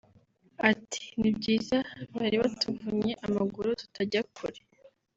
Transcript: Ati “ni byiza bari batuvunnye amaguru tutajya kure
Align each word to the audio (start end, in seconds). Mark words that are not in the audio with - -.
Ati 0.69 1.01
“ni 1.19 1.29
byiza 1.37 1.77
bari 2.15 2.35
batuvunnye 2.43 3.13
amaguru 3.25 3.69
tutajya 3.79 4.21
kure 4.35 4.59